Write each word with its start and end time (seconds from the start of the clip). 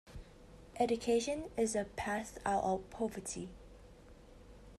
Education 0.79 1.51
is 1.55 1.75
a 1.75 1.83
path 1.83 2.39
out 2.43 2.63
of 2.63 2.89
poverty. 2.89 3.49